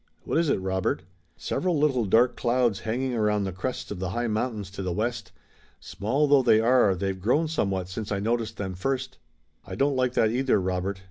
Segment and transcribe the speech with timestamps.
[0.23, 1.03] "What is it, Robert?"
[1.37, 5.31] "Several little dark clouds hanging around the crests of the high mountains to the west.
[5.79, 9.19] Small though they are, they've grown somewhat since I noticed them first."
[9.63, 10.99] "I don't like that either, Robert.